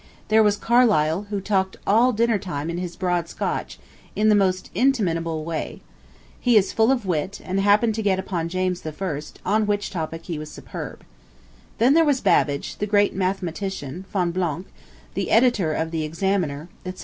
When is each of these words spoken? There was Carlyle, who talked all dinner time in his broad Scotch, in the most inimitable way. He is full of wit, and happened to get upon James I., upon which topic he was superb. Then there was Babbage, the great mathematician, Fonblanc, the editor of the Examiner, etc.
There 0.29 0.41
was 0.41 0.55
Carlyle, 0.57 1.27
who 1.29 1.39
talked 1.39 1.77
all 1.85 2.11
dinner 2.11 2.39
time 2.39 2.71
in 2.71 2.79
his 2.79 2.95
broad 2.95 3.29
Scotch, 3.29 3.77
in 4.15 4.29
the 4.29 4.33
most 4.33 4.71
inimitable 4.73 5.43
way. 5.45 5.81
He 6.39 6.57
is 6.57 6.73
full 6.73 6.89
of 6.91 7.05
wit, 7.05 7.39
and 7.43 7.59
happened 7.59 7.93
to 7.93 8.01
get 8.01 8.17
upon 8.17 8.49
James 8.49 8.83
I., 8.83 8.89
upon 8.89 9.67
which 9.67 9.91
topic 9.91 10.25
he 10.25 10.39
was 10.39 10.49
superb. 10.49 11.03
Then 11.77 11.93
there 11.93 12.03
was 12.03 12.19
Babbage, 12.19 12.77
the 12.77 12.87
great 12.87 13.13
mathematician, 13.13 14.05
Fonblanc, 14.11 14.65
the 15.13 15.29
editor 15.29 15.71
of 15.71 15.91
the 15.91 16.01
Examiner, 16.03 16.67
etc. 16.83 16.99